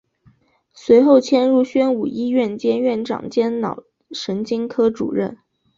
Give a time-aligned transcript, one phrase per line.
[0.73, 5.37] 随后迁入宣武医院任院长兼脑神经科主任。